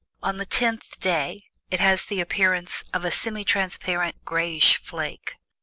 [0.23, 5.35] On the TENTH DAY it has the appearance of a semi transparent grayish flake.